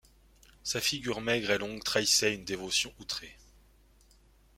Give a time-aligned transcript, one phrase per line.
[0.63, 3.37] Sa figure maigre et longue trahissait une dévotion outrée.